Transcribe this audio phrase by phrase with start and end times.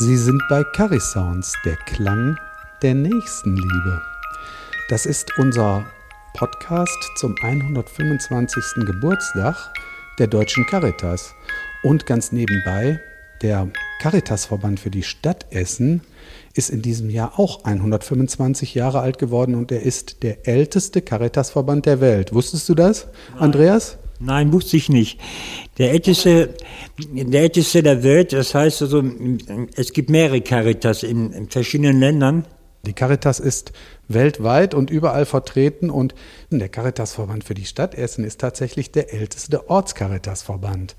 [0.00, 2.38] Sie sind bei Curry Sounds, der Klang
[2.82, 4.00] der Nächstenliebe.
[4.88, 5.84] Das ist unser
[6.34, 8.86] Podcast zum 125.
[8.86, 9.56] Geburtstag
[10.20, 11.34] der Deutschen Caritas.
[11.82, 13.00] Und ganz nebenbei,
[13.42, 13.66] der
[14.00, 16.02] Caritasverband für die Stadt Essen
[16.54, 21.86] ist in diesem Jahr auch 125 Jahre alt geworden und er ist der älteste Caritasverband
[21.86, 22.32] der Welt.
[22.32, 23.98] Wusstest du das, Andreas?
[24.20, 25.20] Nein, wusste ich nicht.
[25.78, 26.54] Der älteste,
[26.98, 29.02] der älteste der Welt, das heißt also,
[29.76, 32.44] es gibt mehrere Caritas in, in verschiedenen Ländern.
[32.84, 33.72] Die Caritas ist
[34.08, 36.14] weltweit und überall vertreten und
[36.50, 40.96] der Caritasverband für die Stadt Essen ist tatsächlich der älteste Ortscaritasverband.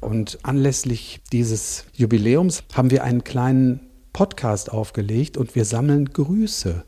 [0.00, 3.80] Und anlässlich dieses Jubiläums haben wir einen kleinen
[4.12, 6.84] Podcast aufgelegt und wir sammeln Grüße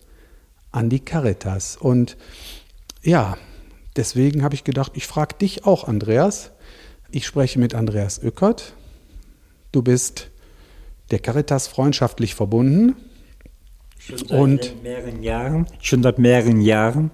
[0.70, 1.76] an die Caritas.
[1.76, 2.16] Und
[3.02, 3.36] ja,
[3.96, 6.52] deswegen habe ich gedacht, ich frage dich auch, Andreas.
[7.10, 8.74] Ich spreche mit Andreas Ückert.
[9.72, 10.30] Du bist
[11.10, 12.96] der Caritas freundschaftlich verbunden.
[13.98, 15.66] Schon seit und mehreren Jahren.
[15.80, 17.10] Schon seit mehreren Jahren.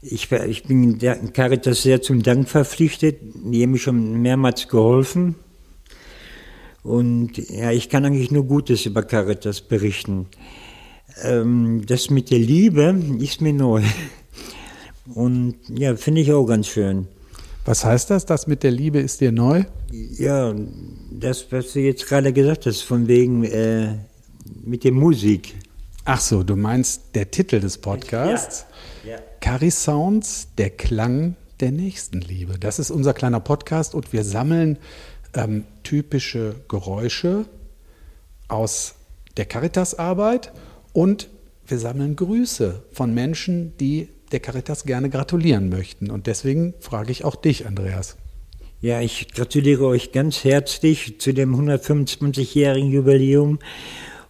[0.00, 3.18] Ich, ich bin der Caritas sehr zum Dank verpflichtet.
[3.20, 5.34] Die haben mir schon mehrmals geholfen.
[6.82, 10.26] Und ja, ich kann eigentlich nur Gutes über Caritas berichten.
[11.22, 13.82] Ähm, das mit der Liebe ist mir neu.
[15.14, 17.08] Und ja, finde ich auch ganz schön.
[17.64, 18.24] Was heißt das?
[18.26, 19.64] Das mit der Liebe ist dir neu?
[19.90, 20.54] Ja,
[21.10, 23.94] das, was du jetzt gerade gesagt hast, von wegen äh,
[24.64, 25.54] mit der Musik.
[26.04, 28.64] Ach so, du meinst der Titel des Podcasts?
[29.04, 29.12] Ja.
[29.12, 29.18] ja.
[29.40, 32.58] Cari Sounds, der Klang der Nächstenliebe.
[32.58, 34.78] Das ist unser kleiner Podcast und wir sammeln
[35.34, 37.46] ähm, typische Geräusche
[38.48, 38.94] aus
[39.36, 40.52] der Caritas-Arbeit
[40.92, 41.28] und
[41.66, 46.10] wir sammeln Grüße von Menschen, die der Caritas gerne gratulieren möchten.
[46.10, 48.16] Und deswegen frage ich auch dich, Andreas.
[48.80, 53.58] Ja, ich gratuliere euch ganz herzlich zu dem 125-jährigen Jubiläum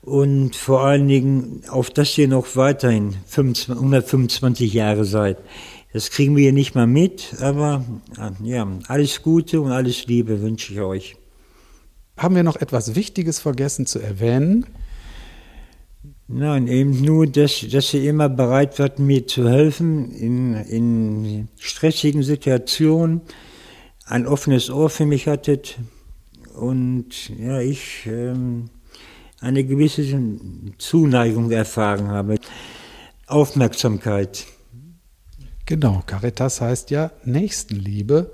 [0.01, 5.37] und vor allen Dingen auf das ihr noch weiterhin 125 Jahre seid.
[5.93, 7.85] Das kriegen wir hier nicht mal mit, aber
[8.43, 11.17] ja, alles Gute und alles Liebe wünsche ich euch.
[12.17, 14.67] Haben wir noch etwas Wichtiges vergessen zu erwähnen?
[16.31, 22.23] Nein, eben nur, dass, dass ihr immer bereit wart, mir zu helfen in, in stressigen
[22.23, 23.23] Situationen,
[24.05, 25.79] ein offenes Ohr für mich hattet
[26.55, 28.69] und ja, ich ähm,
[29.41, 30.03] eine gewisse
[30.77, 32.39] Zuneigung erfahren habe.
[33.27, 34.45] Aufmerksamkeit.
[35.65, 38.31] Genau, Caritas heißt ja Nächstenliebe.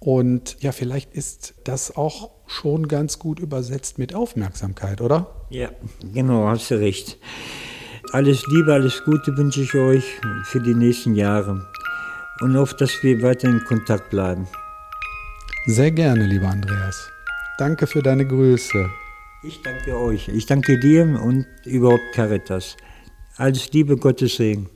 [0.00, 5.44] Und ja, vielleicht ist das auch schon ganz gut übersetzt mit Aufmerksamkeit, oder?
[5.50, 5.70] Ja,
[6.12, 7.18] genau, hast du recht.
[8.12, 10.04] Alles Liebe, alles Gute wünsche ich euch
[10.44, 11.66] für die nächsten Jahre
[12.40, 14.46] und hoffe, dass wir weiter in Kontakt bleiben.
[15.66, 17.10] Sehr gerne, lieber Andreas.
[17.58, 18.88] Danke für deine Grüße.
[19.42, 20.28] Ich danke euch.
[20.28, 22.76] Ich danke dir und überhaupt Caritas.
[23.36, 24.70] Alles Liebe, Gottes Segen.